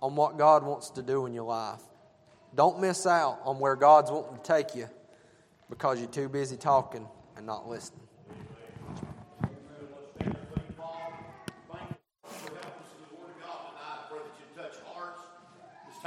on 0.00 0.14
what 0.14 0.38
God 0.38 0.62
wants 0.62 0.90
to 0.90 1.02
do 1.02 1.26
in 1.26 1.34
your 1.34 1.44
life. 1.44 1.82
Don't 2.54 2.80
miss 2.80 3.06
out 3.06 3.40
on 3.44 3.58
where 3.58 3.76
God's 3.76 4.10
wanting 4.10 4.36
to 4.36 4.42
take 4.42 4.74
you 4.74 4.88
because 5.68 5.98
you're 5.98 6.08
too 6.08 6.28
busy 6.28 6.56
talking 6.56 7.06
and 7.36 7.46
not 7.46 7.68
listening. 7.68 8.08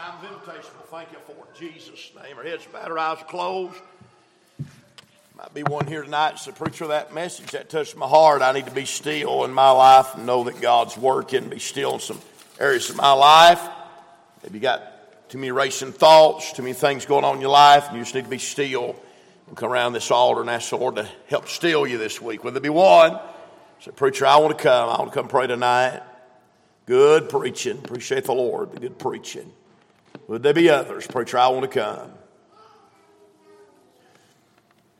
time 0.01 0.17
of 0.17 0.31
invitation. 0.31 0.71
Well, 0.77 0.99
thank 0.99 1.11
you 1.11 1.19
for 1.19 1.33
it. 1.33 1.55
Jesus' 1.57 2.11
name. 2.21 2.37
Our 2.37 2.43
heads 2.43 2.65
bowed, 2.65 2.89
our 2.89 2.97
eyes 2.97 3.19
closed. 3.27 3.75
Might 5.41 5.53
be 5.55 5.63
one 5.63 5.87
here 5.87 6.03
tonight. 6.03 6.39
The 6.45 6.51
preacher 6.51 6.85
that 6.87 7.15
message 7.15 7.49
that 7.51 7.67
touched 7.67 7.97
my 7.97 8.07
heart. 8.07 8.43
I 8.43 8.51
need 8.51 8.67
to 8.67 8.71
be 8.71 8.85
still 8.85 9.43
in 9.43 9.51
my 9.51 9.71
life 9.71 10.13
and 10.13 10.27
know 10.27 10.43
that 10.43 10.61
God's 10.61 10.95
working. 10.95 11.49
Be 11.49 11.57
still 11.57 11.95
in 11.95 11.99
some 11.99 12.21
areas 12.59 12.91
of 12.91 12.97
my 12.97 13.11
life. 13.13 13.59
Maybe 14.43 14.59
you 14.59 14.61
got 14.61 15.29
too 15.29 15.39
many 15.39 15.49
racing 15.49 15.93
thoughts, 15.93 16.53
too 16.53 16.61
many 16.61 16.75
things 16.75 17.07
going 17.07 17.25
on 17.25 17.37
in 17.37 17.41
your 17.41 17.49
life, 17.49 17.87
and 17.87 17.97
you 17.97 18.03
just 18.03 18.13
need 18.13 18.25
to 18.25 18.29
be 18.29 18.37
still. 18.37 18.95
And 19.47 19.57
come 19.57 19.71
around 19.71 19.93
this 19.93 20.11
altar 20.11 20.41
and 20.41 20.49
ask 20.49 20.69
the 20.69 20.77
Lord 20.77 20.97
to 20.97 21.09
help 21.27 21.47
still 21.47 21.87
you 21.87 21.97
this 21.97 22.21
week. 22.21 22.43
Will 22.43 22.51
there 22.51 22.61
be 22.61 22.69
one? 22.69 23.19
Say, 23.79 23.89
preacher, 23.95 24.27
I 24.27 24.37
want 24.37 24.55
to 24.55 24.63
come. 24.63 24.89
I 24.89 24.99
want 24.99 25.11
to 25.11 25.19
come 25.19 25.27
pray 25.27 25.47
tonight. 25.47 26.03
Good 26.85 27.29
preaching. 27.29 27.79
Appreciate 27.79 28.25
the 28.25 28.33
Lord. 28.33 28.73
The 28.73 28.79
good 28.79 28.99
preaching. 28.99 29.51
Would 30.27 30.43
there 30.43 30.53
be 30.53 30.69
others? 30.69 31.07
Preacher, 31.07 31.39
I 31.39 31.47
want 31.47 31.63
to 31.63 31.79
come. 31.79 32.11